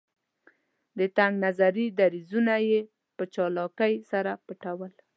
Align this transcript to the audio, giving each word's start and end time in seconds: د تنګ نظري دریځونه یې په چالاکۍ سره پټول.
د 0.97 0.99
تنګ 1.17 1.33
نظري 1.45 1.85
دریځونه 1.99 2.53
یې 2.69 2.79
په 3.17 3.23
چالاکۍ 3.33 3.93
سره 4.11 4.31
پټول. 4.45 4.91